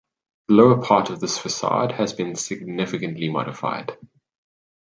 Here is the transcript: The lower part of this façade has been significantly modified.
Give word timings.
The 0.47 0.55
lower 0.55 0.81
part 0.81 1.11
of 1.11 1.19
this 1.19 1.37
façade 1.37 1.91
has 1.91 2.11
been 2.11 2.35
significantly 2.35 3.29
modified. 3.29 3.99